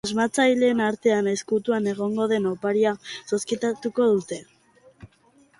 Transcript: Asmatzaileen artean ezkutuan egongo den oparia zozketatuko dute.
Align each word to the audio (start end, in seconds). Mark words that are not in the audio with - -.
Asmatzaileen 0.07 0.79
artean 0.85 1.29
ezkutuan 1.33 1.91
egongo 1.93 2.27
den 2.33 2.49
oparia 2.53 2.95
zozketatuko 3.35 4.11
dute. 4.15 4.45